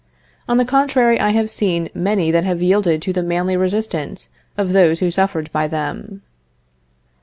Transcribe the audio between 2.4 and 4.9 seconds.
have yielded to the manly resistance of